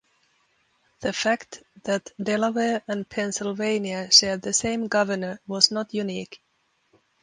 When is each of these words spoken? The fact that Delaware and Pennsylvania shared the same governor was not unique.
The 1.01 1.13
fact 1.13 1.61
that 1.83 2.09
Delaware 2.19 2.81
and 2.87 3.07
Pennsylvania 3.07 4.09
shared 4.09 4.41
the 4.41 4.51
same 4.51 4.87
governor 4.87 5.39
was 5.45 5.69
not 5.69 5.93
unique. 5.93 6.41